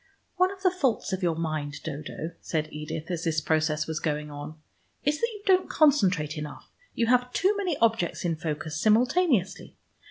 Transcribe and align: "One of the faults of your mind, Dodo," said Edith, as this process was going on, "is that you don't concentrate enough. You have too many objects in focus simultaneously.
"One 0.37 0.51
of 0.51 0.63
the 0.63 0.71
faults 0.71 1.13
of 1.13 1.21
your 1.21 1.35
mind, 1.35 1.75
Dodo," 1.83 2.31
said 2.39 2.73
Edith, 2.73 3.11
as 3.11 3.23
this 3.23 3.39
process 3.39 3.85
was 3.85 3.99
going 3.99 4.31
on, 4.31 4.55
"is 5.03 5.21
that 5.21 5.27
you 5.31 5.43
don't 5.45 5.69
concentrate 5.69 6.39
enough. 6.39 6.71
You 6.95 7.05
have 7.05 7.31
too 7.33 7.55
many 7.55 7.77
objects 7.77 8.25
in 8.25 8.35
focus 8.35 8.81
simultaneously. 8.81 9.77